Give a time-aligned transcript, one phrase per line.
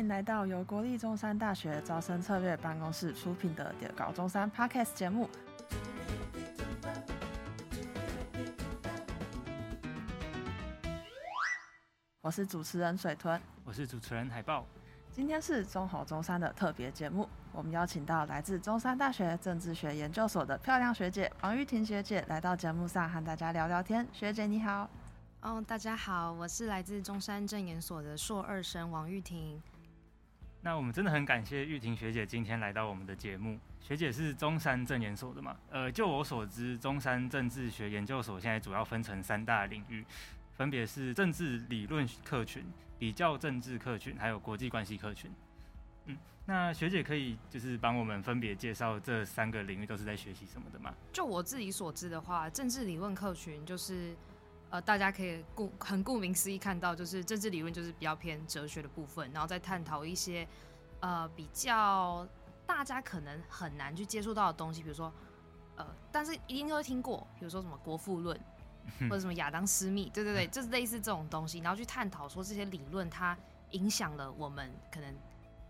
[0.00, 5.28] 迎来到由国立中山大学招生策略办公室出品的《中高中山》Podcast 节目。
[12.22, 14.64] 我是主持人水豚，我是主持人海豹。
[15.12, 24.06] 今天是中猴中山的特别节目，我们邀请到来自中山大学政治学研究所的漂亮学姐王玉婷学姐来到节目上和大家聊聊天。
[24.12, 24.88] 学姐你好。
[25.42, 29.60] 哦，大家好，我是来自中山政研所的硕二生王玉婷。
[30.62, 33.58] 那我们真的很感谢玉婷学姐今天来到我们的节目。
[33.80, 35.56] 学姐是中山政研所的嘛？
[35.70, 40.04] 呃，就我所知，中山政治学研究所现在主要分成三大领域，
[40.58, 42.62] 分别是政治理论课群、
[42.98, 45.30] 比较政治课群，还有国际关系课群。
[46.04, 50.92] 嗯，那学姐可以就是帮我们分别介绍这三个领域都是在学习什么的吗？
[51.10, 54.14] 就我自己所知的话，政治理论课群就是。
[54.70, 60.46] 呃，大家可以顾很顾名思义看到，就是政治理论就是比较偏哲学的部分，然后再探讨一些
[61.00, 62.24] 呃比较
[62.68, 65.12] 大家可能很难去接触到的东西，比如说
[65.74, 68.40] 呃，但是一定都会听过，比如说什么国富论
[69.00, 73.36] 或者什么亚当斯密，对对对，就是类似这种东西，然后去探讨说这些理论它
[73.72, 75.12] 影响了我们可能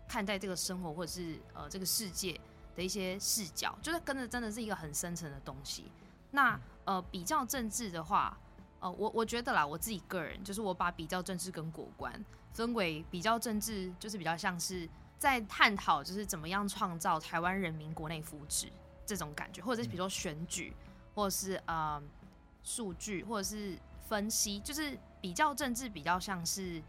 [0.07, 2.39] 看待这个生活或者是呃这个世界
[2.75, 5.91] 的一些视角，就是跟着真的是一个很深层的东西。
[6.29, 8.37] 那呃比较政治的话。
[8.81, 12.11] 呃，我我觉得啦，我自己个人就是我把比较政治跟国关
[12.51, 18.69] 分为比较政治，就是比较像是在探讨就是怎么样创造台湾人民国内福祉
[19.05, 20.75] 这种感觉，或者是比如说选举，
[21.13, 22.01] 或者是呃
[22.63, 26.81] 数据，或者是分析，就是比较政治比较像是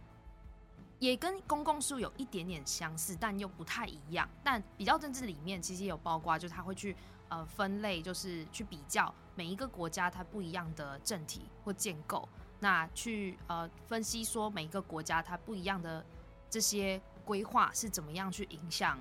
[0.98, 4.26] 也跟公共事务有一点点相似，但又不太一样。
[4.42, 6.96] 但比较政治里面其实也有包括，就是他会去。
[7.32, 12.28] 呃，分类就是去比较每一个国家它不一样的政体或建构，
[12.60, 16.04] 那去呃分析说每一个国家它不一样的
[16.50, 18.98] 这些规划是怎么样去影响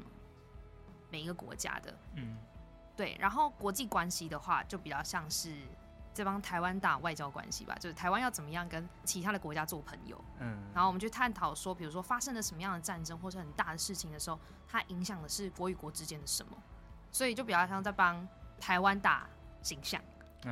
[1.10, 1.94] 每一个国家的。
[2.16, 2.38] 嗯，
[2.96, 3.18] 对。
[3.20, 5.54] 然后国际关系的话，就比较像是
[6.14, 10.18] 这帮台湾打外交关系吧，就是台湾要怎么样跟其他的国家做朋友。
[10.40, 10.58] 嗯。
[10.74, 14.40] 然后我们去探讨说，比如说发生了什么样的战争或是很大的事情的时候，
[14.70, 16.56] 它影响的是国与国之间的什么。
[17.12, 18.28] 所以就比较像在帮
[18.60, 19.28] 台湾打
[19.62, 20.02] 形象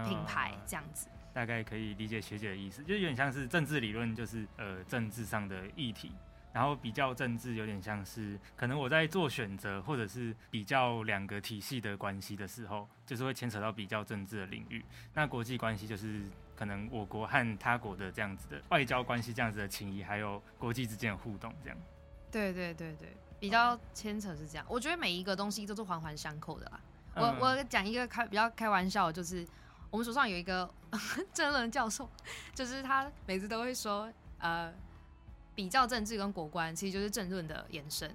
[0.05, 6.11] 品牌这样子，大概可以理解学姐的意思，就有点像是政治理论，就是呃政治上的议题，
[6.53, 14.83] 然后比较政治有点像是可能我在做选择或者是比较两个体系的关系的时候，就是会牵扯到比较政治的领域。
[15.13, 16.21] 那国际关系就是
[16.55, 21.77] 可能我国和他国的这样子的外交关系，这样子的情谊，还有国际之间的互动这样。
[22.29, 23.15] 对对对对。
[23.39, 26.79] 比较牵扯是这样，我觉得每一个东西都是环环相扣的啦。
[27.15, 29.45] 我我讲一个开比较开玩笑，就是
[29.89, 30.69] 我们手上有一个
[31.33, 32.07] 政论教授，
[32.53, 34.73] 就是他每次都会说，呃，
[35.55, 38.09] 比较政治跟国关其实就是政论的延伸。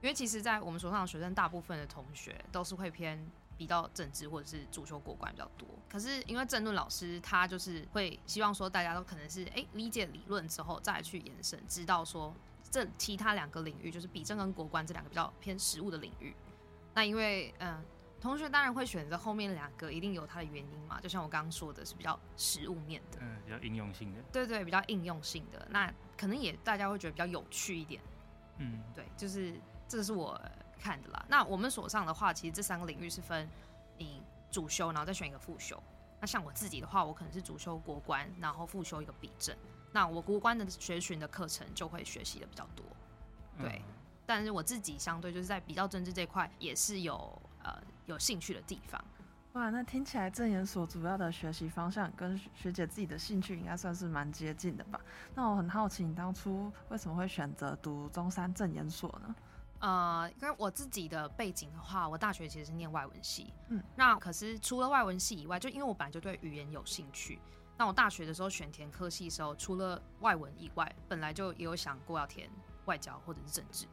[0.00, 3.18] 因为其实，在我们手上的学生，大部分的同学都是会偏
[3.56, 5.68] 比较政治或者是主修国关比较多。
[5.88, 12.34] 可是因为政论老师他就是会希望说，大家都可能是哎理解理论之后再去延伸，知道说。
[12.70, 16.34] 这其他两个领域就是比政跟国关这两个比较偏实务的领域。
[16.94, 17.82] 那因为嗯，
[18.20, 21.00] 同学当然会选择后面两个，一定有它的原因嘛。
[21.00, 24.20] 就像我刚刚说的是比较实务面的，嗯，比较应用性的。
[24.32, 25.66] 对对，比较应用性的。
[25.70, 28.02] 那可能也大家会觉得比较有趣一点。
[28.58, 29.54] 嗯，对，就是
[29.86, 30.40] 这个是我
[30.80, 31.24] 看的啦。
[31.28, 33.48] 那我们所上的话，其实这三个领域是分
[33.96, 35.80] 你主修，然后再选一个副修。
[36.20, 39.56] 那像我自己的话，我可能是主修国关，然后副修一个比政。
[39.92, 42.84] 那我国关的学群的课程就会学习的比较多，
[43.58, 43.82] 对。
[43.86, 43.94] 嗯、
[44.26, 47.74] 但是我自己相对就是在比较政治这块也是有呃
[48.06, 49.02] 有兴趣的地方。
[49.54, 55.00] 哇，那听起来政研所主要的学习方向跟学姐自己的兴趣应该算是蛮接近的吧？
[55.34, 59.34] 那我很好奇，你当初为什么会选择读中山政研所呢？
[59.80, 67.40] 呃，因为我自己的背景的话，我大学其实是念外文系，嗯，那可是除了外文系以外，就因为我本来就对语言有兴趣。
[67.78, 72.50] 那我大学的时候选填科系的时候，除了外文以外，本来就也有想过要填
[72.86, 73.86] 外交或者是政治。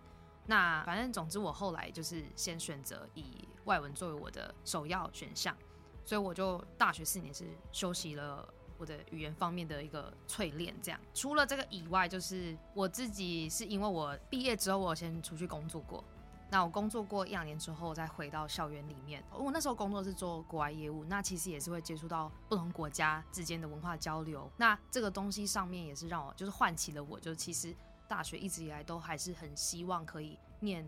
[0.48, 5.56] 那反正总之，我后来就是先选择以外文作为我的首要选项，
[6.04, 10.76] 所以我就大学四年是修习了我的语言方面的一个淬炼。
[10.82, 16.04] 这样，除了这个以外，就是我自己是因为我毕业之后，我先出去工作过。
[16.52, 19.22] 那我工作过一两年之后，再回到校园里面。
[19.34, 24.50] 我那时候工作是做国外业务，那其实也是会接触到不同国家之间的文化交流。
[24.56, 27.76] 那这个东西上面也是让我就是唤起了我，就是其实
[28.08, 30.88] 大学一直以来都还是很希望可以念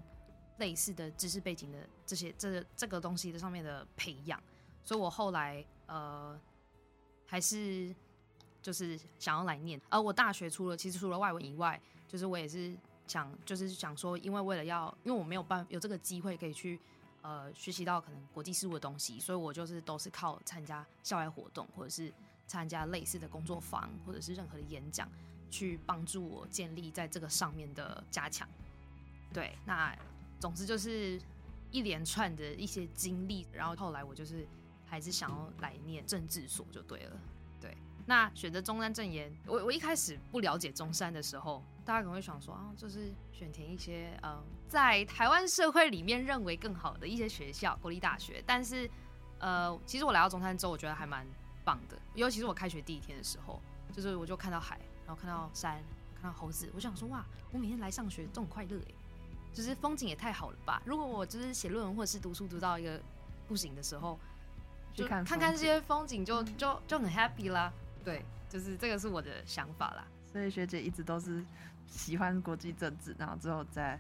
[0.57, 4.41] 类似的知识背景的这些这这个东西的上面的培养。
[4.83, 6.39] 所以我后来呃
[7.25, 7.93] 还是
[8.61, 9.81] 就是想要来念。
[9.89, 12.77] 而我大学除了其实除了外文以外，就是我也是。
[13.07, 16.79] 想就是想说，因为为了要，因为我没有办有这个机会可以去
[17.21, 22.11] 呃学习到可能国际事务的东西，所以我就是都是靠参加校外活动，或者是
[22.45, 25.09] 参加类似的工作坊，或者是任何的演讲，
[25.49, 28.47] 去帮助我建立在这个上面的加强。
[29.33, 29.97] 对，那
[30.39, 31.19] 总之就是
[31.71, 34.47] 一连串的一些经历，然后后来我就是
[34.85, 37.19] 还是想要来念政治所就对了。
[37.59, 37.75] 对，
[38.05, 41.63] 那选择中山正研，我我一开始不了解中山的时候。
[41.85, 48.43] 大家可能会想说啊，就是选填一些呃，在台湾社会里面认为更好的一些学校，国立大学。
[48.45, 48.89] 但是，
[49.39, 51.25] 呃，其实我来到中山之后，我觉得还蛮
[51.63, 51.97] 棒的。
[52.13, 53.61] 尤其是我开学第一天的时候，
[53.93, 55.81] 就是我就看到海，然后看到山，
[56.21, 58.93] 看到猴子，我想说哇，我每天来上学都很快乐哎，
[59.53, 60.81] 就是风景也太好了吧。
[60.83, 63.01] 如果我就是写论文或者是读书读到一个
[63.47, 64.19] 不行的时候，
[64.97, 67.71] 就看看看这些风景就就就很 happy 啦。
[68.03, 70.05] 对，就是这个是我的想法啦。
[70.25, 71.45] 所以学姐一直都是。
[71.89, 73.97] 喜欢国际政治，然后之后在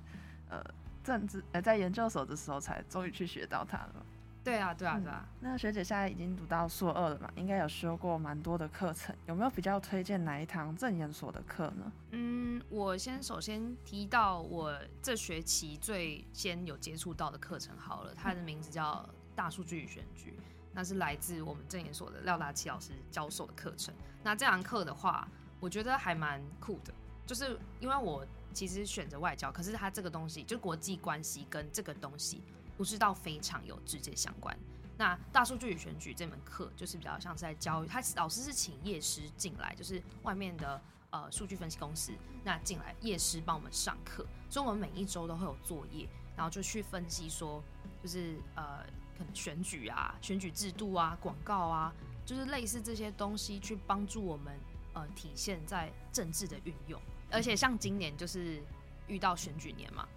[0.49, 0.61] 呃
[1.05, 4.05] 政治呃在研究所的时候，才终于去学到它了。
[4.43, 5.25] 对啊，对啊，对啊。
[5.25, 11.91] 嗯，那学姐现在已经读到硕二了嘛，应该有修过蛮多的课程，有没有比较推荐哪一堂政研所的课呢？
[12.11, 20.37] 嗯，我先首先提到我这学期最先有接触到的课程好了，它的名字叫大数据与选举，
[20.77, 23.91] 那是来自我们政研所的廖达奇老师教授的课程。
[24.21, 25.27] 那这堂课的话，
[25.59, 26.93] 我觉得还蛮酷的。
[27.25, 32.43] 就是因为我其实选择外交，可是它这个东西就国际关系跟这个东西
[32.77, 34.55] 不是到非常有直接相关。
[34.95, 40.79] 那大数据与选举这门课就是比较像是在教育，他老师是请业师进来，就是外面的
[41.09, 42.11] 呃数据分析公司，
[42.43, 47.63] 那进来业师帮我们上课，所以我们每一周都会有作业，然后就去分析说，
[48.03, 48.85] 就是呃
[49.17, 51.93] 可能选举啊、选举制度啊、广告啊，
[52.25, 54.57] 就是类似这些东西去帮助我们
[54.93, 57.01] 呃体现在政治的运用。
[57.31, 58.61] 而且像今年就是
[59.07, 60.07] 遇到选举年嘛，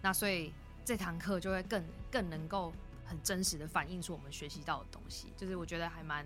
[0.00, 0.52] 那所以
[0.84, 2.72] 这堂课就会更更能够
[3.04, 6.24] 很真实的反映出我们学习到的东西，就是我觉得还蛮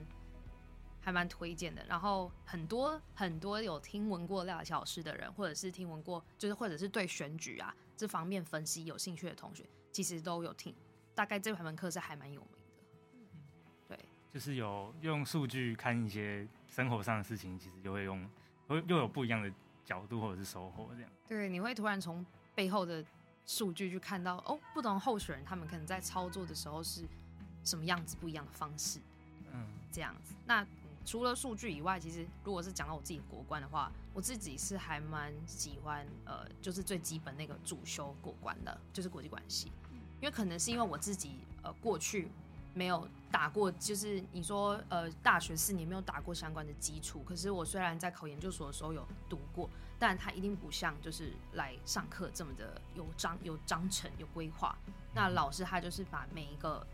[1.00, 1.82] 还蛮推荐的。
[1.86, 10.74] 然后很多很多有听闻过廖老师的人，或者是听闻过，就是或者是对选举啊这方面分析有兴趣的同学，其实都有听。
[11.16, 12.50] 大概这门课是还蛮有名
[13.88, 13.98] 的，对，
[14.32, 18.30] 就是有用数据看一些生活上的事情，其实就会用，
[18.68, 19.52] 又又有不一样的。
[19.86, 22.26] 角度或者是收获这样，对，你会突然从
[22.56, 23.04] 背后的
[23.46, 27.04] 数据去看到哦，不同候选人他们可能在操作的时候是
[27.62, 28.98] 什么样子，不一样的方式，
[29.52, 30.34] 嗯，这样子。
[30.44, 30.68] 那、嗯、
[31.04, 39.70] 除了数据以外，其实如果是讲到我自己的国关的话，我自己是还蛮喜欢呃，就是最基本那个主修国关的，就是国际关系，
[40.20, 41.32] 因为可能是因为我自己
[41.62, 42.28] 呃过去。
[42.76, 47.24] 没有打过，就是你说呃，大学四年没有打过相关的基础。
[47.26, 54.76] 可是我虽然在考研究所的时候有读过，但它一定不像就是来上课这么的有章有章程有规划。
[55.14, 56.86] 那老师他就是把每一个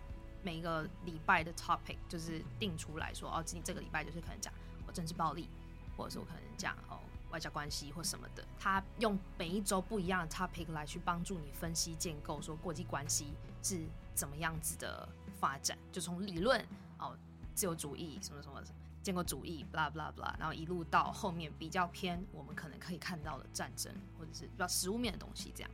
[0.44, 4.54] 每一个礼拜的 topic 就是定出来说，哦，今这个礼拜就是可能讲
[4.86, 5.48] 我政治暴力，
[5.96, 7.00] 或者是我可能讲哦
[7.32, 8.44] 外交关系或什么的。
[8.56, 13.80] 他用每一周不一样的 topic 来去帮助你分析建构，说国际关系是
[14.14, 15.08] 怎么样子的。
[15.42, 16.64] 发展就从理论
[17.00, 17.18] 哦，
[17.52, 25.70] 自由主义什么什么什么建构主义，blah blah blah，然后一路到后面比较偏我们可能可以看到的战争或者是比较实物面的东西，这样。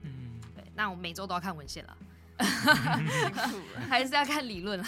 [0.00, 0.64] 嗯，对。
[0.74, 1.96] 那我每周都要看文献了，
[3.88, 4.84] 还是要看理论了。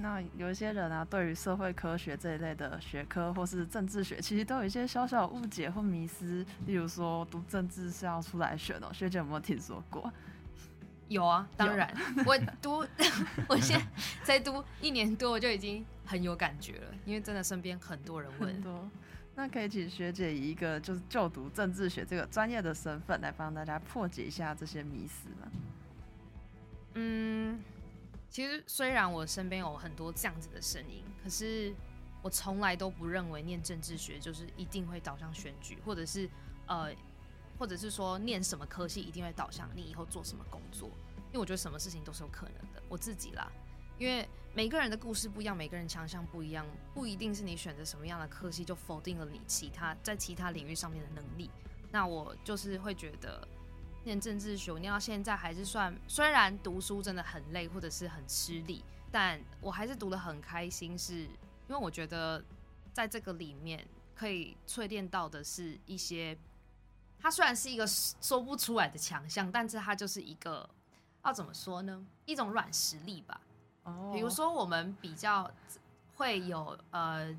[0.00, 6.46] 那有一些人啊，对于社会科学这一类的学科或是政治学，其实都有一些小小误解或迷思。
[6.66, 10.12] 例如说，读政治是要出来选哦，学姐有没有听说过？
[11.08, 11.92] 有啊，当然，
[12.24, 12.86] 我读，
[13.48, 13.86] 我现在
[14.22, 18.52] 才读一年多，我就已经很有感觉了，因为真的身边很多人问。
[18.52, 18.88] 很多，
[19.34, 25.48] 那可以请学姐以一个就是就读政治学这个专业的身份来帮大家破解一下这些迷思吗？
[26.94, 27.58] 嗯，
[28.30, 31.74] 其实虽然我身边有很多这样子的声音，可是
[32.22, 36.28] 我从来都不认为念政治学就是一定会导向选举，或者是
[36.66, 36.94] 呃。
[37.58, 40.88] 或者是说念什么科系一定会导向你以后做什么工作，
[41.26, 42.80] 因为我觉得什么事情都是有可能的。
[42.88, 43.50] 我自己啦，
[43.98, 51.50] 因为每个人的故事不一样，每个人强项不一样，不一定是你选择什么样的科系就否定了你其他在其他领域上面的能力。
[51.90, 53.44] 那我就是会觉得
[54.08, 61.28] 念政治学，我念到现在还是算，虽然读书真的很累或者是很吃力，但我还是读得很开心，是因
[61.68, 62.42] 为我觉得
[62.90, 66.36] 在这个里面可以淬炼到的是一些。
[67.20, 70.66] 它虽然是一个说不出来的强项，但是它就是一个
[71.24, 72.06] 要怎么说呢？
[72.24, 73.40] 一种软实力吧。
[73.82, 74.12] 哦。
[74.14, 75.50] 比如说，我们比较
[76.14, 77.36] 会有呃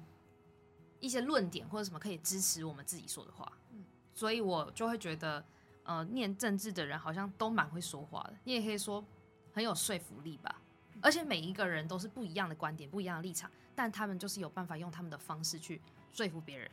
[1.00, 3.52] 一些论点或者什么可以支持我们自己说的话。
[3.72, 3.86] 嗯。
[4.14, 5.44] 所以我就会觉得，
[5.90, 9.04] 呃，念政治的人好像都蛮会说话的，你也可以说
[9.52, 10.62] 很有说服力吧。
[11.02, 15.82] 而且每一个人都是不一样的观点、不一样的立场，但他们就是有办法用他们的方式去
[16.12, 16.70] 说服别人，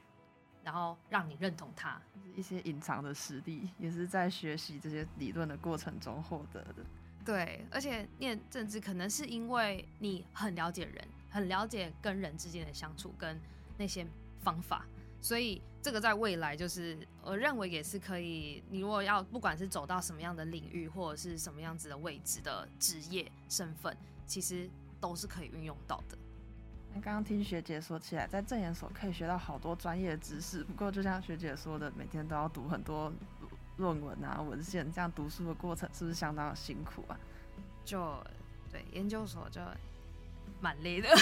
[0.62, 1.98] 然后让你认同他。
[2.34, 6.84] 一些隐藏的实力，也是在学习这些理论的过程中获得的。
[7.24, 13.40] 对，而且念政治可能是因为你很了解人，很了解跟人之间的相处跟
[13.78, 14.06] 那些
[14.42, 14.84] 方法，
[15.20, 18.62] 所以这个在未来就是我认为也是可以。
[18.70, 23.96] 你如果要不管是走到什么样的领域，或者是什么样子的位置的职业身份。
[24.28, 24.68] 其实
[25.00, 26.18] 都是可以运用到的。
[26.92, 30.64] 那刚刚听学姐说起来，在证研所可以学到好多专业知识。
[30.64, 33.12] 不过，就像学姐说的，每天都要读很多
[33.76, 37.16] 论文啊、文献，这样读书的过程是不是相当的辛苦啊？
[37.84, 38.20] 就
[38.72, 39.60] 对，研究所就
[40.60, 41.08] 蛮累的。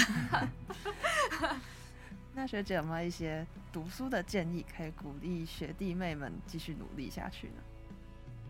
[2.35, 7.63] 那学姐有没有一些读书的建议，可以鼓励学弟妹们继续努力下去呢？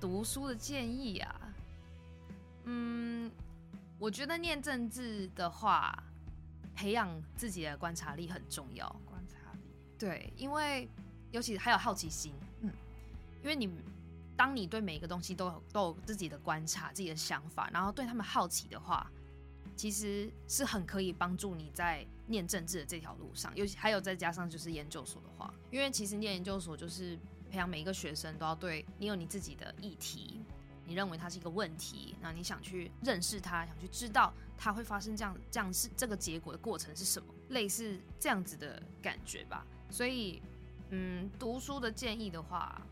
[0.00, 1.40] 读书的建议啊，
[2.64, 3.30] 嗯。
[3.96, 5.96] 我觉得念政治的话，
[6.74, 8.86] 培养自己的观察力很重要。
[9.06, 9.60] 观察力，
[9.96, 10.88] 对，因为
[11.30, 12.34] 尤其还有好奇心。
[12.60, 12.70] 嗯，
[13.40, 13.70] 因为你
[14.36, 19.08] 当你对每一个东西都有都有自己的观察、自己的想法，然后对他们好奇的话，
[19.76, 23.54] 其实是很可以帮助你在念政治的这条路上。
[23.56, 27.16] 尤其还有再加上就是研究所的话，因为其实念研究所就是
[27.50, 30.40] 培养每一个学生都要对你有你自己的议题。
[30.86, 39.66] 你认为它是一个问题，那你想去认识它，想去知道它会发生这样这样是这个结果的过程是什么，类似这样子的感觉吧。
[39.88, 40.42] 所以，
[40.90, 42.82] 嗯，读书的建议的话，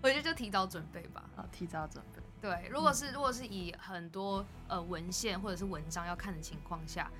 [0.00, 1.28] 我觉得就提早准备吧。
[1.34, 2.22] 好，提早准备。
[2.44, 7.10] 对，如果是如果是以很多呃文献或者是文章要看的情况下，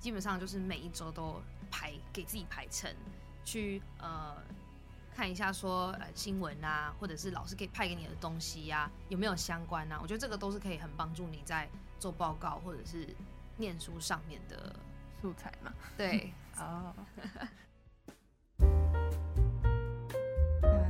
[0.00, 2.92] 基本上就是每一周都排给自己排程
[3.44, 4.36] 去呃。
[5.14, 9.98] 看一下说呃新闻啊，或者是老师可以派给你的东西呀、啊，有没有相关啊？
[10.02, 11.66] 我觉得这个都是可以很帮助你在
[11.98, 13.08] 做报告或者是
[13.56, 14.76] 念书上面的
[15.22, 15.72] 素材嘛。
[15.96, 16.92] 对， 哦。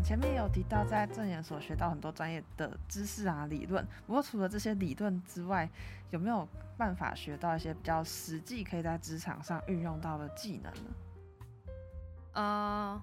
[0.07, 5.69] 前面有提到在证研所学到很多专业的知识啊理论，不过除了这些理论之外，
[6.11, 10.91] 有没有办法学到一些比较实际可以在职场上运用到的技能呢？
[12.35, 13.03] 呃。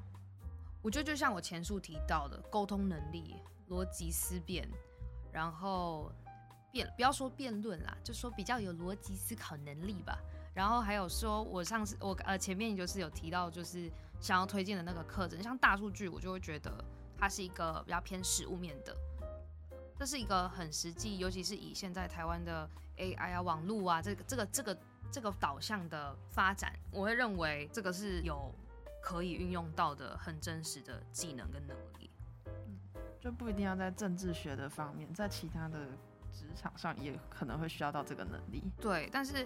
[0.81, 3.35] 我觉得就像我前述提到的，沟通能力、
[3.69, 4.65] 逻辑思辨，
[5.29, 6.09] 然后
[6.71, 10.17] 辩不要说辩论啦，就说比较有逻辑思考能力吧。
[10.53, 13.91] 然后还有说，我上次我呃前面就是有提到，就是
[14.23, 16.73] 想要推荐的那个课程，像大数据，我就会觉得
[17.17, 18.95] 它是一个比较偏实物面的，
[19.99, 24.77] 这是一个很实际，尤其是以现在台湾的 AI 啊、网络啊这个这个这个
[25.11, 28.49] 这个导向的发展，我会认为这个是有。
[29.05, 32.09] 可以运用到的很真实的技能跟能力，
[32.45, 32.79] 嗯，
[33.19, 35.77] 就不一定要在政治学的方面，在其他的
[36.31, 38.63] 职场上也可能会需要到这个能力。
[38.79, 39.45] 对，但是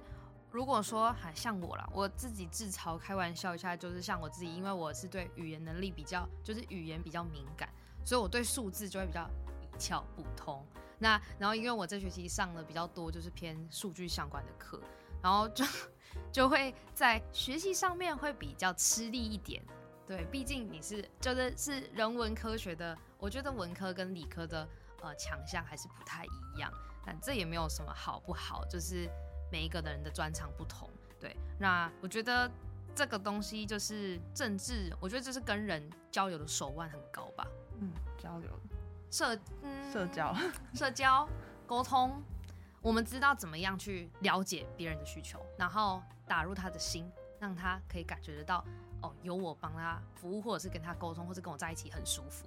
[0.58, 7.70] 如果说还像我啦，我自己自嘲开玩笑一下，就是像我自己，因为我是对语言能力比较，就是语言比较敏感，
[8.04, 9.30] 所以我对数字就会比较
[9.62, 10.66] 一窍不通。
[10.98, 14.82] 那然后因为我这学期上了比较多，就是偏数据相关的课，
[15.22, 15.64] 然后就。
[16.32, 19.64] 就会在学习上面会比较吃力一点，
[20.08, 24.68] 对，毕竟你是就是是人文科学的，我觉得文科跟理科的
[25.04, 26.72] 呃强项还是不太一样，
[27.06, 29.08] 但这也没有什么好不好，就是
[29.51, 30.89] 每一个人的专长不同，
[31.20, 32.50] 对，那我觉得
[32.94, 37.48] 这个东西就是政治，我觉得这是跟人交流的手腕很高吧，
[37.80, 38.50] 嗯，交流，
[39.12, 40.36] 社，嗯，社交，
[40.74, 41.27] 社交，
[41.66, 42.22] 沟通。
[42.80, 48.63] 我们知道怎么样去了解别人的需求，然后打入他的心，让他可以感觉得到，
[49.01, 52.46] 哦，有我帮他服务，或者是跟他沟通，或者跟我在一起很舒服。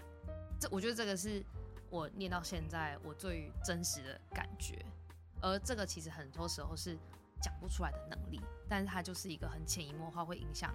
[0.58, 1.44] 这我觉得这个是
[1.90, 4.82] 我念到现在我最真实的感觉，
[5.42, 6.96] 而这个其实很多时候是
[7.40, 10.74] 讲不出来的能力，但是它就是一个很潜移默化会影响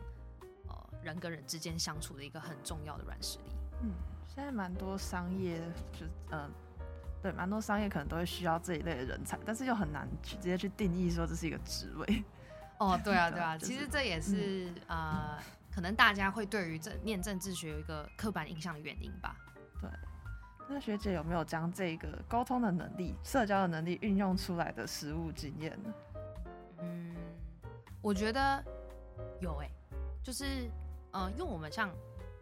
[0.67, 3.55] 呃人跟人之间相处的一个很重要的软实力。
[3.83, 3.91] 嗯，
[4.27, 5.59] 现在蛮多商业
[5.91, 6.49] 就呃。
[7.21, 12.23] 对，蛮多商业可能都会需要这一类的人才，但是又很难去直接去定义说这是一个职位。
[12.77, 15.43] 哦，对啊， 对啊，就是、其实这也是、嗯、呃，
[15.73, 19.35] 可能大家会对于这念政治学有一个刻板印象的原因吧。
[19.81, 19.89] 对，
[20.67, 25.93] 那学姐有没有将这个沟通的能力、社交的能力运用出来的实务经验呢？
[26.79, 27.15] 嗯，
[28.01, 28.63] 我觉得
[29.39, 29.69] 有诶、
[30.23, 30.69] 就是
[31.11, 31.89] 呃，因为我们像。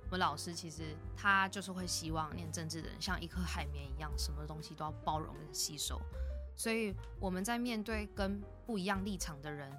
[0.05, 5.99] 我们老师其实他就是会希望念政治的人像一颗海绵一样，什么东西都要包容跟吸收。
[6.55, 9.71] 所以我们在面对跟不一样立场的人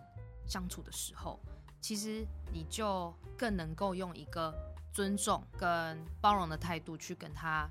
[0.44, 1.38] 相处的时候，
[1.80, 4.52] 其实你就更能够用一个
[4.92, 7.70] 尊重跟包容的态度去跟他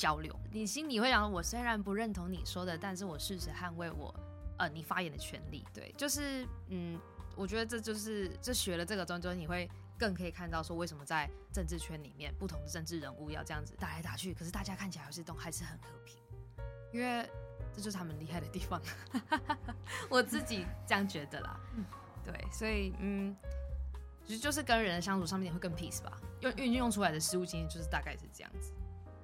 [0.00, 0.34] 交流。
[0.50, 4.14] 你心里会想，我虽然不认同你说的，但是我誓死捍卫我
[4.56, 5.62] 呃你发言的权利。
[5.74, 6.98] 对，就是嗯，
[7.36, 16.16] 我觉得这就是这学了这个之后，你会更可以看到说，为什么在政治圈里面，不同的政治人物要这样子打来打去，可是大家看起来还是都还是很和平，
[16.94, 17.28] 因为
[17.76, 18.80] 这就是他们厉害的地方。
[20.08, 21.60] 我自己这样觉得啦。
[22.24, 23.36] 对，所以嗯。
[24.22, 28.70] 其实就是跟人的相处上面会更 peace 吧，用运用出来的实务经验就是大概是这样子，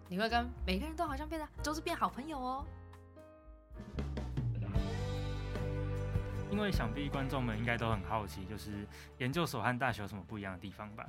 [0.09, 2.65] 你会跟每个人都好像变得都是变好朋友哦。
[6.51, 8.87] 因为想必观众们应该都很好奇，就是
[9.19, 11.07] 研究所和大学有什么不一样的地方吧？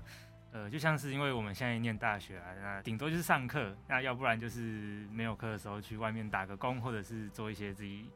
[0.51, 8.09] 呃，就像是因为我们现在念大学啊，那顶多就是上课，那要不然就是没有课的时候去外面打个工，或者是做一些自己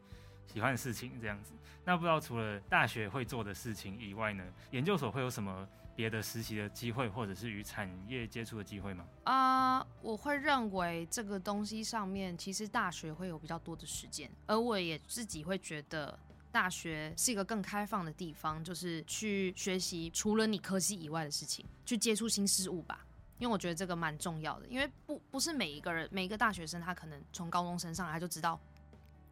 [0.47, 1.53] 喜欢的事情这样子。
[1.85, 9.05] 那不知道除了大学会做的事情以外呢，研究所会有什么别的实习的机会，或者是与产业接触的机会吗？
[9.24, 16.17] 啊、我会认为这个东西上面其实大学会有比较多的时间，而我也自己会觉得
[16.51, 23.05] 大学是一个更开放的地方，就是去学习除了你科系以外的事情，去接触新事物吧。
[23.38, 28.60] 因为我觉得这个蛮重要的，因为不不是每一个人每一个大学生他可能从高中生上来就知道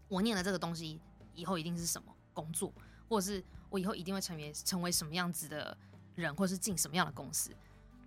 [0.08, 1.00] 我念了这个东西
[1.36, 2.16] 以后一定是什么。
[2.32, 2.72] 工作，
[3.10, 5.78] 或者是我以后一定会成为成为什么样子的
[6.16, 7.52] 人，或是进什么样的公司。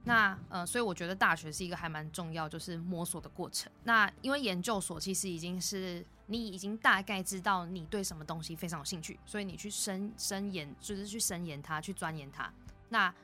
[0.04, 3.70] 那呃，所以我觉得大学是一个还蛮重要，就是摸索的过程。
[3.84, 12.52] 那因为研究所其实已经是你已经大概知道你对什么东西非常有兴趣，所以你去深深研，就是去深研它，去钻研它。
[12.88, 13.14] 那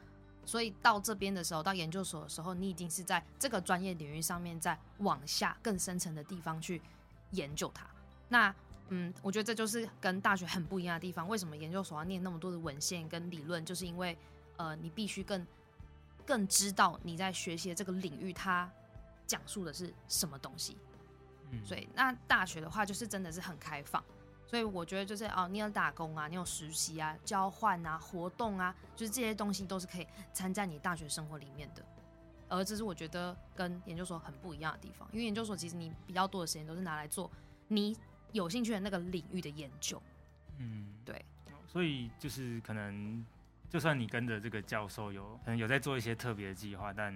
[0.47, 6.81] 所以到这边的时候，到研究所的时候，你已经是在这个专业领域上面，再往下更深层的地方去
[7.33, 7.87] 研究它。
[8.29, 8.55] 那
[8.91, 11.29] 嗯，我觉得这就是跟大学很不一样的地方。
[11.29, 13.63] 为什么研究所要念那么多的文献跟理论？
[13.67, 14.17] 就是因为，
[14.59, 15.45] 呃，你必须更
[16.27, 18.71] 更知道你在学习的这个领域它
[19.27, 20.77] 讲述的是什么东西。
[21.51, 24.05] 嗯，所以那大学的话就是真的是很开放。
[24.47, 31.83] 所以我觉得就是哦，你有打工啊，你有实习啊，交换啊，活动啊，就是这些东西都是可以参在你大学生活里面的。
[32.49, 37.31] 而这是我觉得跟研究所很不一样的地方，因为研究所其实你比较多的时间都是拿来做
[37.67, 37.97] 你。
[38.33, 40.03] 有兴趣的那个领域的研究，
[40.59, 41.25] 嗯，对，
[41.67, 43.25] 所以就是可能，
[43.69, 47.15] 就算你跟着这个教授有可能有在做一些特别的计划，但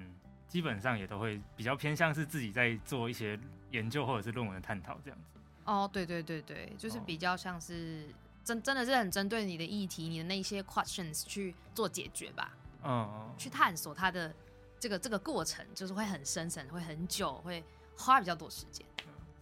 [0.49, 3.38] 基本上也都会比较偏向是自己在做一些
[3.71, 5.41] 研究或者是论文的探讨这样子。
[5.65, 8.07] 哦，对对对对，就是比较像是
[8.45, 12.53] 真真的是很针对你的议题，你的那些 questions 去做解决吧，
[12.85, 14.35] 嗯，去探索它的
[14.79, 17.62] 这个这个过程，就是会很深层，会很久，会
[17.97, 18.87] 花比较多时间。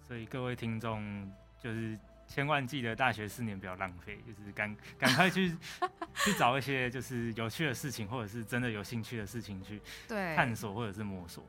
[0.07, 1.31] 所以各位听众。
[1.62, 1.94] 就是
[2.30, 5.50] 千万记得大学四年不要浪费， 就是赶赶快去
[6.14, 11.44] 去找一些就是有趣的事情，或者是真的有兴趣的事情去探索或者是摸索。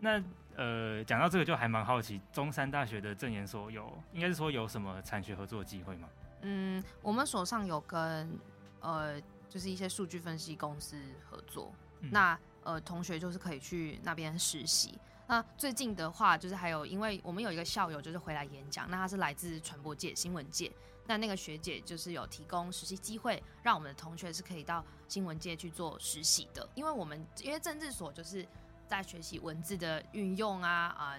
[0.00, 0.22] 那
[0.56, 6.08] 呃，讲到这个就还蛮好奇，中山大学的政研所有应该是说有什么产学合作机会吗？
[6.42, 8.38] 嗯，我们所上有跟
[8.80, 14.98] 呃就是一些数据分析公司合作，嗯、那呃同学就是可以去那边实习。
[15.26, 20.70] 那最近的话，就是还有，因为我们有一个校友就是回来演讲，那他是来自传播界、新闻界，
[21.06, 26.68] 那那个学姐就是有提供实习机会，让我们的同学是可以到新闻界去做实习的。
[26.74, 28.46] 因为我们因为政治所就是
[28.86, 31.16] 在学习文字的运用啊啊、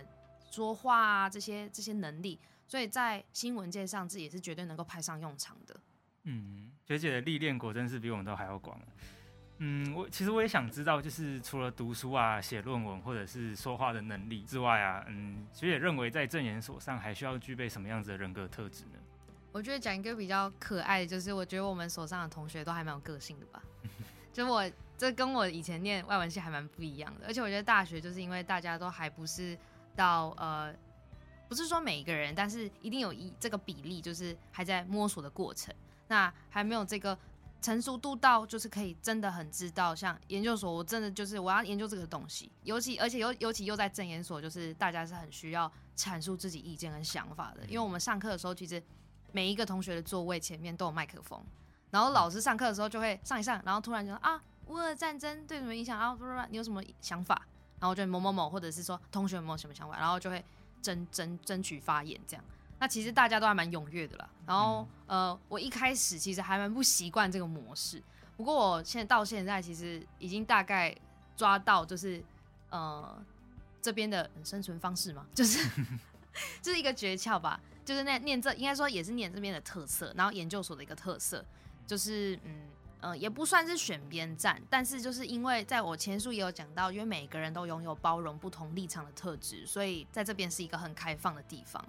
[0.51, 5.75] 说话啊这些这些能力，所以在新闻界上这也是绝对能够派上用场的。
[6.23, 8.79] 嗯，学姐的历练果真是比我们都还要广。
[9.59, 18.99] 嗯，我其实我也想知道，就是除了读书啊、写论文或者是说话的能力之外啊，嗯，学姐认为在证研所上还需要具备什么样子的人格特质呢？
[19.53, 23.63] 我觉得讲一个比较可爱的，就是我觉得我们所上的同学都还蛮有个性的吧。
[24.33, 29.57] 就我这跟我以前念外文系还蛮不一样的，而且我觉得大学就是因为大家都还不是
[29.95, 30.75] 到呃，
[31.47, 35.73] 不是说每一个人，但是一定有一这个比例，就是还在摸索的过程，
[36.09, 37.17] 那还没有这个。
[37.65, 48.80] 成熟度到就是可以真的很知道，像研究所，我真的就是我要研究这个东西，尤其而且尤尤其又在政研所，就是大家是很需要阐述自己意见跟想法的，因为我们上课的时候，其实
[49.32, 51.43] 每一个同学的座位前面都有麦克风，
[51.89, 56.13] 然后老师上课的时候就会上一上，然后突然就说啊，乌尔战争对什么影响啊？
[56.13, 57.47] 不不不，你有什么想法？
[57.80, 59.97] 然后就某某某，或者是说同学有没有什么想法？
[59.97, 60.45] 然后就会
[60.84, 62.45] 争争争取发言这样。
[62.77, 68.03] 那其实大家都还蛮踊跃的啦，然后呃，我一开始其实还蛮不习惯这个模式，
[68.35, 70.93] 不过我现在到现在其实已经大概
[71.38, 72.21] 抓到，就是
[72.69, 73.17] 呃
[73.81, 75.65] 这边的生存方式嘛，就是
[76.61, 81.43] 这是一个诀窍吧，就是那念这应该说也是念这边的特色，然后研究所的一个特色，
[81.88, 82.67] 就是嗯，
[82.99, 91.83] 嗯、呃，也不算是选边站，但是就是因为在我前述也有讲到，因为每个人都拥有包容不同立场的特质，所以在这边是一个很开放的地方。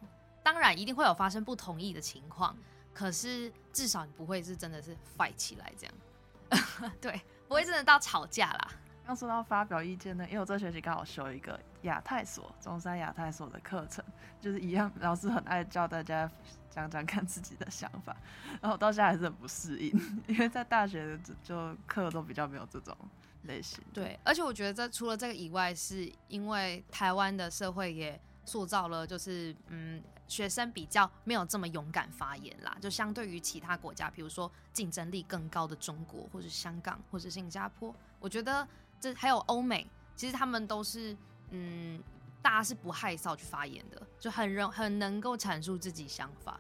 [0.46, 2.56] 当然，一定会有发生不同意的情况，
[2.94, 8.70] 可是至少你不会是真的是 fight 起来这样， 对，不会真的到吵架啦。
[9.04, 14.04] 刚说到发表意见呢，因为我这学期刚好修一个亚太所中山亚太所的课程，
[14.40, 16.30] 就是一样，老师很爱教大家
[16.70, 18.16] 讲讲看自己的想法，
[18.62, 22.96] 然后到现在还是很不适应，因为在大学的就课都比较没有这种
[23.42, 23.82] 类型。
[23.92, 38.66] 对，而且我觉得这除了这个以外，是因为台湾的社会也塑造了，就是嗯，学生比较没有这么勇敢发言啦，就相对于其他国家，比如说竞争力更高的中国或者香港或者新加坡，我觉得。
[38.98, 39.86] 这还有欧美，
[40.16, 41.14] 其实他们都是，
[41.50, 42.02] 嗯，
[42.40, 46.58] 大家是不害臊去发言的，就很容很能够阐述自己想法。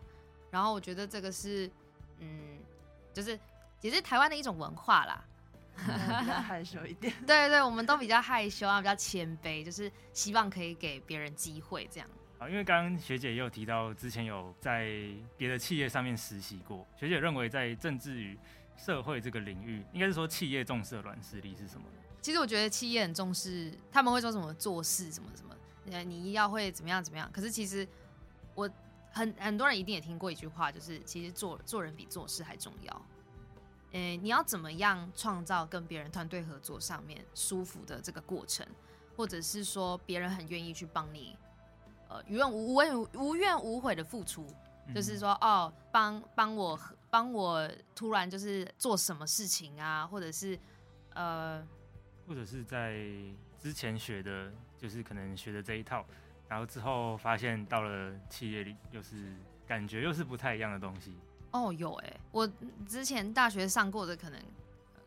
[0.50, 1.68] 然后我觉得这个是，
[2.18, 2.58] 嗯，
[3.14, 3.40] 就是
[3.80, 5.24] 也是台湾的一种文化啦。
[5.74, 7.10] 比较害羞一点。
[7.26, 12.08] 对对，我们都比较害羞啊，比较谦卑，就是希望可以给别人机会这样。
[12.38, 14.90] 啊，因为刚刚学姐也有提到，之前有在
[15.38, 16.86] 别的企业上面实习过。
[16.94, 18.38] 学姐认为，在政治与
[18.76, 21.86] 社会这个领域，应该是说企业重视的软实力是什么？
[22.20, 25.56] 其实我觉得企业很重视，他们会说什么做事什么什么，
[25.92, 27.30] 呃，你要会怎么样怎么样。
[27.32, 27.88] 可是其实
[28.54, 28.68] 我
[29.12, 33.06] 很很多人一定也听过一句话，就是其实做做人比做事还重要。
[33.92, 38.66] 诶，你要怎么样创造跟别人团队合作上面舒服的这个过程，
[39.16, 41.34] 或者是说别人很愿意去帮你，
[42.08, 44.46] 呃，无怨无无无怨无悔的付出，
[44.94, 46.78] 就是说哦，帮帮我
[47.10, 50.58] 帮我突然就是做什么事情啊，或者是
[51.14, 51.66] 呃。
[52.28, 52.96] 或者是在
[53.56, 56.04] 之前学的，就是可能学的这一套，
[56.48, 59.32] 然后之后发现到了企业里，又是
[59.64, 61.16] 感觉又是不太一样的东西。
[61.52, 62.44] 哦，有哎、欸，我
[62.88, 64.42] 之前大学上过的可能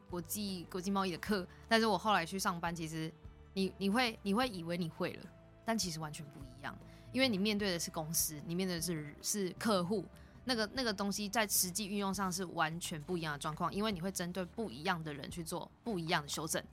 [0.09, 3.12] 国际国际贸易的课，但是我后来去上班，其实
[3.53, 5.23] 你你会你会以为你会了，
[5.65, 6.73] 但其实完全不一样，
[7.12, 10.06] 因为你面对的是公司，你面对的是是客户，
[10.45, 16.63] 那个那个东西在实际运用上是完全不一样的状况，因为你会针对不一样的人去做不一样的修正。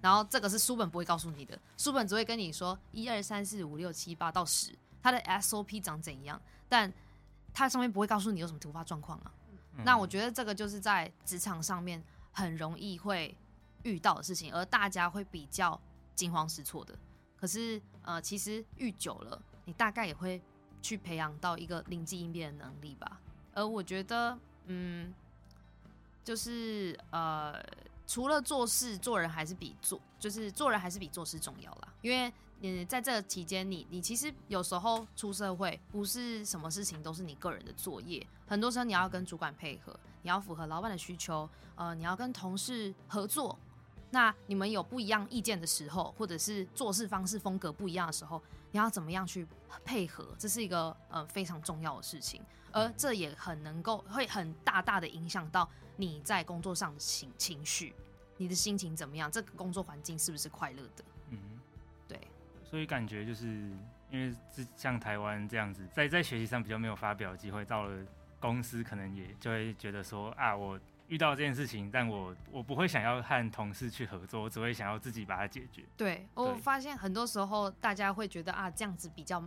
[0.00, 6.90] 然后这个是书本不会告诉你的，书本只会跟你说一二三四五六七八到十，它的 SOP 长怎样，但
[7.52, 9.32] 它上面不会告诉你有什么突发状况啊。
[9.76, 9.84] 嗯。
[9.84, 13.36] 那我觉得这个就是在职场上面很容易会
[13.82, 15.78] 遇到的事情，而大家会比较
[16.14, 16.98] 惊慌失措的。
[17.36, 20.40] 可是呃，其实遇久了，你大概也会
[20.82, 23.20] 去培养到一个灵机应变的能力吧。
[23.54, 25.12] 而我觉得，嗯，
[26.24, 27.62] 就是呃。
[28.06, 31.94] 除了做事，做人还是比做，就是做人还是比做事重要啦。
[32.02, 43.56] 因为，嗯，在这期间，你你其实有时候出社会，不是什么事情都是你个人的作业，很多时候你要跟主管配合，你要符合老板的需求，呃，你要跟同事合作。
[44.12, 48.42] 那你们有不一样意见的时候，或者是做事方式风格不一样的时候，
[48.72, 49.46] 你要怎么样去
[49.84, 50.26] 配合？
[50.36, 52.42] 这是一个呃非常重要的事情，
[52.72, 57.94] 而这也很能够会很大大的影响到你在工作上的情情绪，
[58.36, 59.30] 你的心情怎么样？
[59.30, 61.04] 这个工作环境是不是快乐的？
[61.28, 61.38] 嗯，
[62.08, 62.18] 对。
[62.64, 63.46] 所以感觉就是
[64.10, 68.04] 因为是像台湾这样子，在在学习上比较没有发表机会，到了
[68.40, 70.76] 公司可能也就会觉得说啊我。
[71.10, 75.84] 遇到这件事情，但我我不会想要和同事去合作，我只会想要自己把它解决。
[75.96, 79.42] 对，我发现很多时候大家会觉得啊，这样子比较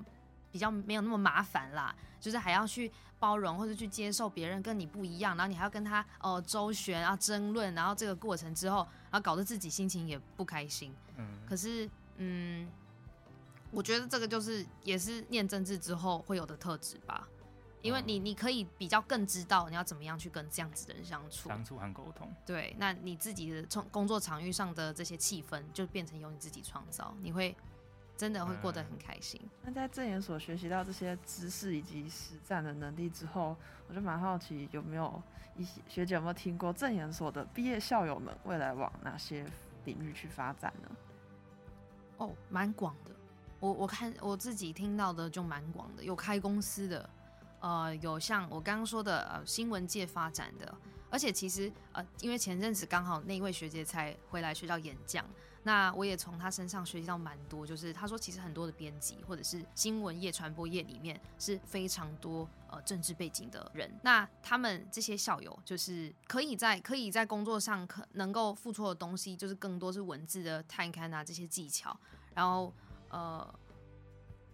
[0.52, 10.94] 比较没有那么麻烦啦，就是还要去包容或者去接受别人跟你不一样，然后你还要跟他哦周旋啊争论，然后这个过程之后，然后搞得自己心情也不开心。
[11.16, 12.68] 嗯，可是嗯，
[13.72, 17.26] 我觉得这个就是也是念政治之后会有的特质吧。
[17.84, 22.34] 因为你你可以比较更知道你要怎么样去跟这样子的人相处，相处和沟通。
[22.46, 27.54] 对，那你自己的从工作场域上的这些气氛，就变成由你自己创造，你会
[28.16, 29.38] 真的会过得很开心。
[29.44, 33.56] 嗯、那在证研所学习到这些知识以及实战的能力之后，
[33.90, 35.22] 我就蛮好奇有没有
[35.58, 39.46] 一些学姐有没有听过证研所的毕业校友们未来往哪些
[39.84, 40.90] 领域去发展呢？
[42.16, 43.12] 哦，蛮广的。
[43.60, 47.10] 我我看我自己听到的就蛮广的，有开公司的。
[47.64, 50.76] 呃，有像我刚刚说的，呃，新闻界发展的，
[51.10, 55.26] 而且其实，呃，因为前阵子刚好那一位学姐才回来学校演讲，
[55.64, 71.98] 那我也从她身上学习到蛮多，就是她说其实很多的编辑或者是新闻业、传播业里面是非常多呃政治背景的人，那他们这些校友就是可以在可以在工作上可能够付出的东西，就是更多是文字的探勘啊这些技巧，
[72.36, 72.74] 然后
[73.08, 73.56] 呃，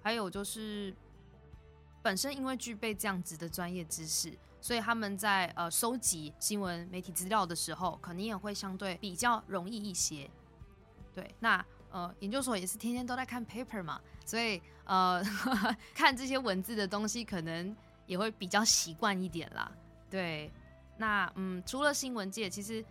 [0.03, 0.95] 还有就是。
[2.01, 10.29] 本身因为具备这样子的专业知识，所以他们在呃收集新闻媒体资料的时候，肯定也会相对比较容易一些。
[11.13, 15.21] 对，那呃研究所也是天天都在看 paper 嘛，所以呃
[15.93, 19.71] 看这些文字的东西，可能也会比较习惯一点啦。
[20.09, 20.51] 对，
[20.97, 22.83] 那嗯除了新闻界，其实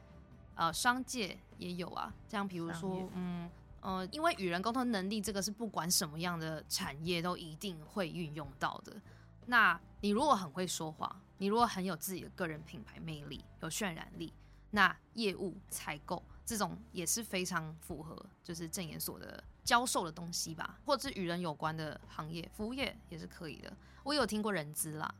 [0.54, 3.50] 呃商界也有啊，像比如说嗯。
[3.80, 9.00] 呃，因为与人沟通能力，这个是不管什么样的产业都一定会运用到的。
[9.46, 14.32] 那你如果很会说话，你如果很有自己的个人品牌魅力，有渲染力，
[14.72, 23.72] 那业务、采购这种也是非常符合，就是证研所的教授的东西吧，或者是与人有关的行业，服务业也是可以的。
[24.02, 25.14] 我有听过人资啦，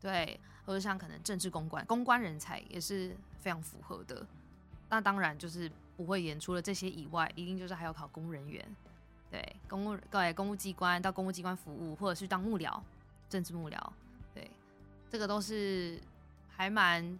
[0.00, 4.24] 对，或者像可能政治公关、公关人才也是非常符合的。
[4.88, 5.68] 那当然就是。
[5.98, 8.64] 不会演，除了这些以外，一定就是还要考公务人员，
[9.32, 12.80] 对，公务对公务机关到公务机关服务，或者是当幕僚，
[13.28, 13.76] 政治幕僚，
[14.32, 14.48] 对，
[15.10, 16.00] 这个都是
[16.48, 17.18] 还蛮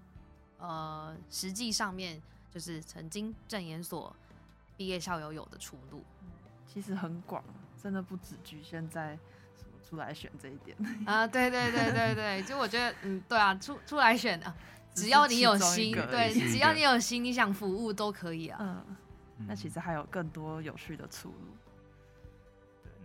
[0.58, 4.14] 呃，实际上面就是曾经证研所
[4.76, 6.04] 毕业校友有的出路，
[6.72, 7.42] 其实很广，
[7.82, 9.18] 真的不只局限在
[9.88, 14.54] 出来选这一点啊，对对对对对，就我觉得，嗯，对啊，出出来选的。
[14.94, 18.58] 只要你有心，对，只要你有心，你想服务都可以啊。
[18.60, 21.36] 嗯，那其实还有更多有趣的出路。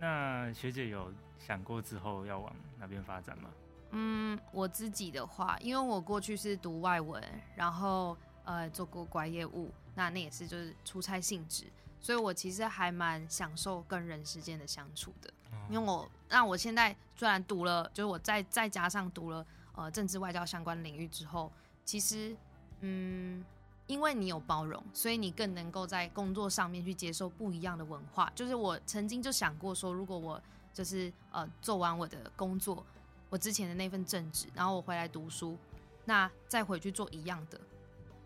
[0.00, 3.48] 那学姐有想过之后要往哪边发展吗？
[3.92, 7.22] 嗯，我自己的话，因为我过去是读外文，
[7.54, 11.64] 然后呃做过国外业务，那那也是就是出差性质，
[12.00, 15.32] 所以我其实还蛮享受跟人之间的相处的。
[15.52, 21.52] 哦、因为我那我现在虽然读了，就是我再再加上读了呃政治外交相关领域之后。
[21.84, 22.34] 其实，
[22.80, 23.44] 嗯，
[23.86, 28.32] 因为你有包容，所以你更能够在工作上面去接受不一样的文化。
[28.34, 30.40] 就是我曾经就想过说，如果我
[30.72, 32.84] 就是呃做完我的工作，
[33.28, 35.56] 我之前的那份正职，然后我回来读书，
[36.04, 37.60] 那再回去做一样的，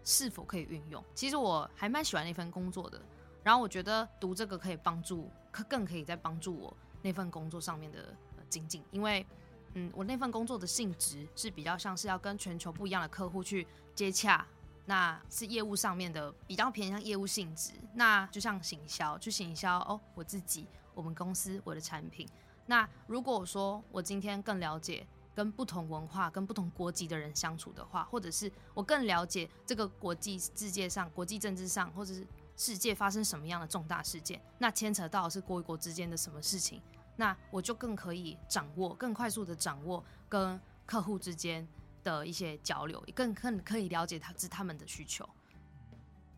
[0.04, 1.04] 是否可以运用？
[1.14, 3.00] 其实我还蛮喜欢那份工作的，
[3.42, 8.14] 然后我觉得读这个可以帮助，可更可以在帮助我那份工作上面的
[8.48, 9.26] 精进，因为。
[9.74, 14.46] 嗯，我那份工作的性质是比较像是要跟全球不一样的客户去接洽，
[14.86, 17.72] 那是业务上面的比较偏向业务性质。
[17.94, 22.26] 那就像行销，去行销哦，我自己、我们公司、我的产品。
[22.66, 32.26] 那如果说我今天更了解跟不同文化、跟不同国籍的人相处的话，或者是我更了解这个国际世界上、国际政治上，或者是
[32.56, 36.82] 世界发生什么样的重大事件，那牵扯到是国与国之间的什么事情。
[37.18, 41.66] 那我就更可以掌握，更快速的掌握跟客户之间
[42.04, 45.28] 的一些交流，更更可以了解他是他们的需求。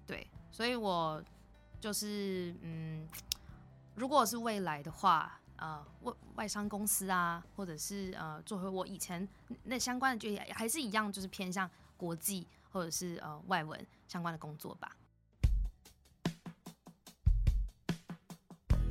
[0.07, 1.23] 对，所以我
[1.79, 3.07] 就是嗯，
[3.95, 9.29] 如果是未来的话，呃，外外商公司啊，或者是呃，做回我以前
[9.65, 14.97] 那相关的，就还是一样，就是偏向国际或者是呃外文相关的工作吧。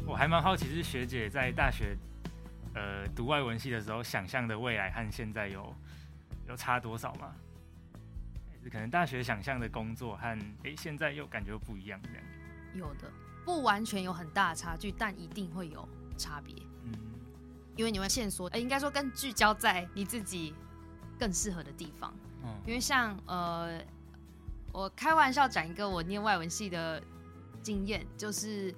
[0.09, 1.95] 我还蛮好奇，是学姐在大学，
[2.73, 5.71] 呃，读外文系的时候，想象的未来和现在有
[6.47, 7.31] 有差多少吗？
[8.71, 10.27] 可能大学想象的工作和
[10.63, 12.23] 诶、欸、现在又感觉不一样这样。
[12.73, 13.11] 有的，
[13.45, 16.55] 不完全有很大的差距，但一定会有差别。
[16.85, 16.91] 嗯，
[17.75, 20.55] 因为你会限缩，哎、欸，应该说更聚焦在你自己
[21.19, 22.11] 更适合的地方。
[22.43, 23.79] 嗯，因为像呃，
[24.71, 26.99] 我开玩笑讲一个我念外文系的
[27.61, 28.73] 经验，就是。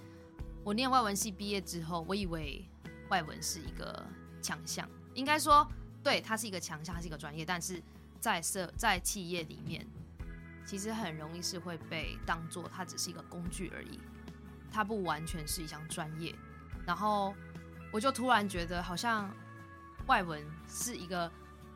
[0.63, 2.63] 我念外文系毕业之后，我以为
[3.09, 4.05] 外文是一个
[4.41, 5.67] 强项，应该说，
[6.03, 7.81] 对，它是一个强项，它是一个专业，但是
[8.19, 9.85] 在社在企业里面，
[10.65, 13.99] 其实很容易是会被当做它只是一个工具而已，
[14.71, 16.35] 它不完全是一项专业。
[16.85, 17.33] 然后
[17.91, 19.33] 我就突然觉得，好像
[20.05, 21.31] 外文是一个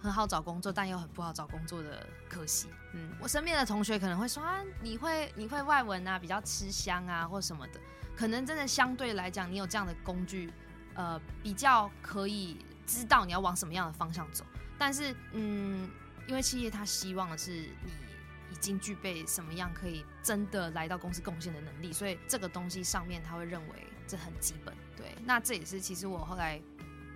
[0.06, 2.70] 很好找工作，但又很不好找工作的科系。
[2.94, 7.80] 嗯，我身边的同学可能会说啊，你会你会外文啊，比较吃香啊，或什么的。
[8.16, 10.54] 可能真的相对来讲，你有这样的工具，
[10.94, 14.46] 呃，比较可以知道你要往什么样的方向走。
[14.78, 15.90] 但是，嗯，
[16.28, 17.92] 因为企业他希望的是你
[18.52, 24.74] 已经具备什么样可以真的来到公司贡献的能力，所以这个东西上面他会认为这很基本。
[24.96, 26.62] 对，那这也是其实我后来，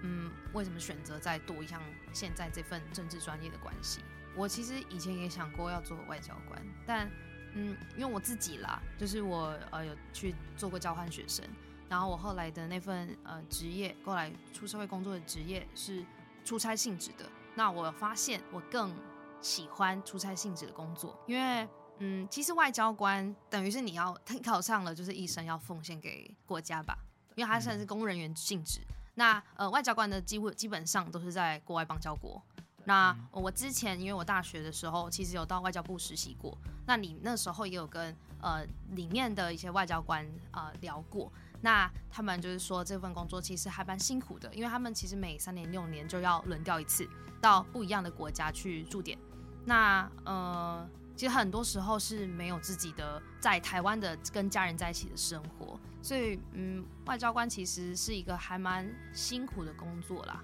[0.02, 1.82] 嗯，为什么选择再读一项
[2.14, 4.02] 现在这份政治专业的关系。
[4.36, 7.10] 我其实以前也想过要做外交官，但。
[7.56, 11.44] 嗯，因为我自己啦，就是我呃有去做过交换学生，
[11.90, 16.06] 然后我后来的那份呃职业，过来出社会工作的职业是
[16.46, 17.28] 出差性质的。
[17.56, 18.96] 那我发现我更
[19.42, 26.96] 喜欢出差性质的工作，因为嗯，其实外交官等于是你要考上了，就是一生要奉献给国家吧，
[27.34, 28.80] 因为他算是公务人员性质。
[29.20, 32.42] 那呃外交官的机会基本上都是在国外邦交国。
[32.86, 41.30] 那我之前因为我大学的时候其实有到外交部实习过，那你那时候也有跟呃里面的一些外交官呃聊过，
[41.60, 47.06] 那他们就是说这份工作其实还蛮辛苦的，因为他们其实每三年六年就要轮调一次
[47.42, 49.20] 到不一样的国家去驻点，
[49.66, 50.90] 那呃。
[51.20, 60.42] 其实很多时候是没有自己的在台湾的跟家人在一起的生活，所以嗯，外交官其实是一个还蛮辛苦的工作啦。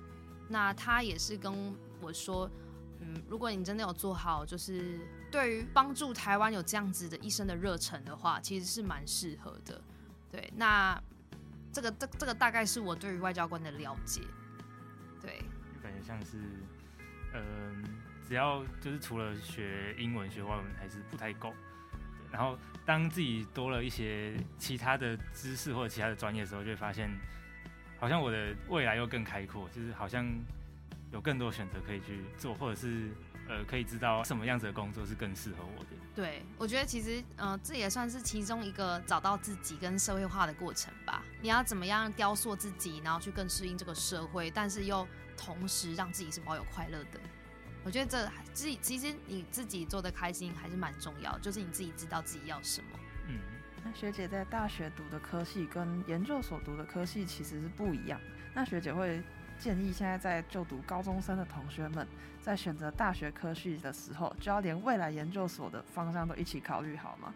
[0.49, 2.51] 那他也是跟我说，
[2.99, 4.99] 嗯，如果你真的有做好，就是
[5.31, 9.81] 对于帮助台湾有这样子的一生的热忱的话，其实是蛮适合的。
[10.29, 11.01] 对，那
[11.71, 14.19] 这个这这个大概是我对于外交官的了解。
[15.21, 15.39] 对，
[15.73, 16.38] 就感觉像是，
[17.33, 17.81] 嗯、
[18.27, 21.53] 只要就是除了学英文、学外文还是不太够，
[22.31, 27.09] 然后当自己多了一些其他的知识或者其他的专业的时候，就会发现
[27.99, 30.27] 好像我的未来又更开阔，就是好像
[31.11, 33.09] 有更多选择可以去做，或者是
[33.47, 35.89] 呃可以知道什么样子的工作是更适合我的。
[36.15, 41.23] 对，我觉得其实呃这也算是其中一个找到自己跟社会化的过程吧。
[41.41, 45.07] 你要怎么样雕塑自己，然后去更适应这个社会，但是又
[45.38, 47.19] 同时让自己是保有快乐的。
[47.85, 52.99] 我觉得这自己其实你自己做的开心还是蛮重要，就是你自己知道自己要什么。
[53.27, 53.39] 嗯，
[53.83, 58.19] 那学姐在大学读的科系跟研究所读的科系其实是不一样。
[58.55, 59.21] 那学姐会
[59.59, 62.07] 建议现在在就读高中生的同学们，
[62.41, 67.31] 在选择大学科系的时候，就要连未来研究所的方向都一起考虑好吗？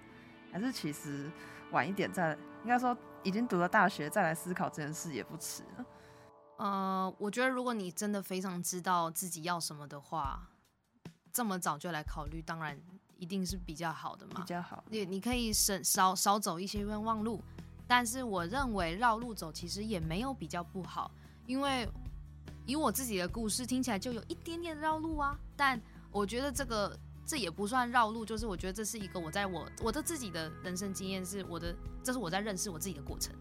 [0.51, 1.29] 还是其实
[1.69, 2.31] 晚一点再，
[2.63, 5.85] 应该说已经读了大学再来思考这件事也不迟呢？
[6.59, 10.45] 呃，我觉得如果你真的非常知道自己要什么的话，
[11.31, 12.77] 这么早就来考虑，当然
[13.17, 14.33] 一定是比较好的嘛。
[14.35, 17.41] 比较好，你你可以省少少走一些冤枉路，
[17.87, 21.09] 但是我认为绕路走其实也没有比较不好，
[21.47, 21.87] 因为
[22.65, 25.39] 以我自己的故事听起来就有一点点绕路啊。
[25.55, 26.93] 但我觉得这个
[27.25, 33.33] 这也不算绕路，就是我觉得这是一个我在我我的自己的人生经验，是我的这是我在认识我自己的过程。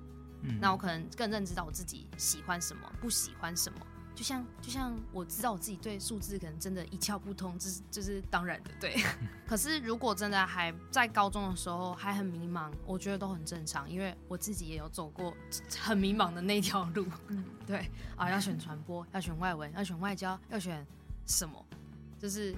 [0.42, 3.78] 嗯，那我可能更认知到我自己喜欢什么，不喜欢什么。
[4.14, 8.96] 就像就像我知道我自己对数字可能真的一窍不通，这是这是当然的，对。
[9.46, 15.32] 可是如果真的还在高中的时候还很迷茫，我觉得都很正常，因为我自己也有走过
[15.78, 17.06] 很迷茫的那条路。
[17.28, 20.84] 嗯， 对啊，要选传播，要选外文，要选外交，要选
[21.24, 21.64] 什么，
[22.18, 22.52] 就是。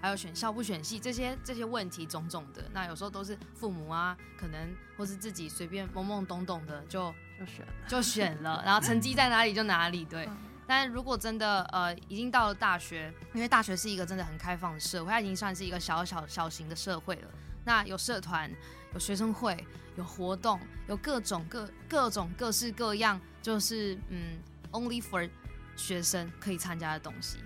[0.00, 10.28] 还有选校不选系这些这些问题种种的，那有时候都是父母啊，可能或是自己随便懵懵懂懂的就就选就选了，然后成绩在哪里就哪里，对。
[10.66, 17.28] 但是如果真的呃已经到了大学，因为大学是一个真的很开放的社会，它已经算是一个小小小型的社会了。
[17.64, 18.50] 那有社团，
[18.92, 24.38] 有学生会，有活动，有各种各各种各式各样，就是嗯
[24.72, 25.28] ，only for
[25.74, 27.38] 学生可以参加的东西。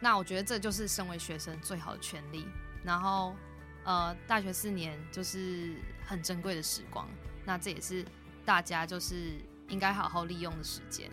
[0.00, 2.46] 那我觉得这就是身为学生最好的权利。
[2.84, 3.34] 然后，
[3.84, 5.74] 呃，大学四年就是
[6.06, 7.08] 很珍贵的时光。
[7.44, 8.04] 那这也是
[8.44, 9.32] 大家就是
[9.68, 11.10] 应该好好利用的时间。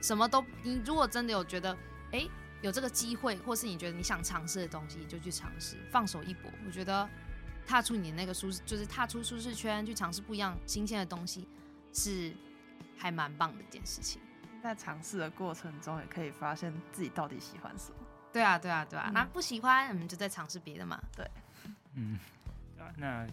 [0.00, 1.76] 什么都，你如果真的有觉得，
[2.12, 2.26] 哎，
[2.62, 6.50] 有这个机会，或是你觉得你想尝试的东西，就去尝试，放手一搏。
[6.64, 7.08] 我觉得
[7.66, 11.48] 踏出你的那个舒适，就是踏出舒适圈，去尝试不一样新鲜的东西，
[11.92, 12.32] 是
[12.96, 14.22] 还蛮棒的一件事情。
[14.62, 17.96] 在尝试的过程中，也可以发现自己到底喜欢什么。
[18.38, 21.02] 对啊，对啊，对啊，那、嗯、不喜欢，我们就再尝试别的嘛。
[21.16, 21.28] 对，
[21.96, 22.16] 嗯，
[22.76, 23.26] 对啊，那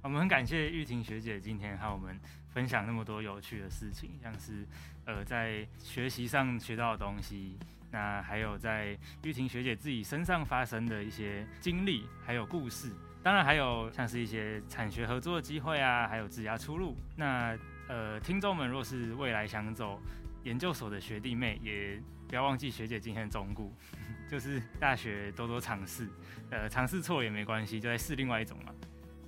[0.00, 2.16] 我们很感谢玉婷学姐今天和我们
[2.52, 4.64] 分享那么多有趣的事情，像是
[5.06, 7.58] 呃在学习上学到的东西，
[7.90, 12.92] 那还有在玉婷学姐自己身上发生的一些经历，还有故事，
[13.24, 16.96] 当然还有像是一些产学合作的机会啊，还有职涯出路。
[17.16, 20.00] 那呃，听众们若是未来想走
[20.44, 22.00] 研究所的学弟妹，也
[22.34, 23.70] 不要忘记学姐今天的忠告。
[24.28, 26.08] 就是大学多多尝试，
[26.50, 28.74] 呃，尝试错也没关系，就在试另外一种嘛，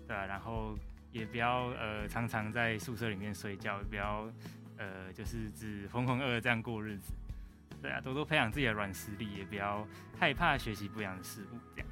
[0.08, 0.76] 对啊，然后
[1.12, 4.28] 也不要呃常常在宿舍里面睡觉，也不要
[4.76, 7.12] 呃就是只浑浑噩噩这样过日子，
[7.80, 9.86] 对啊，多多培养自己的软实力，也不要
[10.18, 11.88] 害怕学习不一样的事物，这样。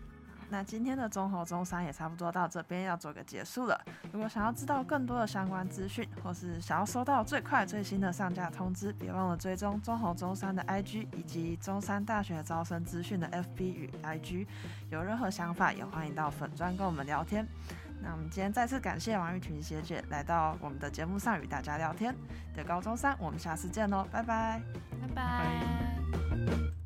[0.55, 3.77] 那今天的中猴中山也差不多到这边要做个结束了。
[4.13, 14.47] 如果想要知道更多的相关资讯，或是想要收到最快最新的上架通知，别忘了追踪中猴中山的 IG 以及中山大学招生资讯的 FB 与 IG。
[14.91, 17.45] 有任何想法也欢迎到粉专跟我们聊天。
[18.01, 22.15] 那我们今天再次感谢王玉群学姐来到我们的节目上与大家聊天。
[22.55, 24.63] 的高中三，我们下次见喽，拜拜，
[25.03, 26.84] 拜拜。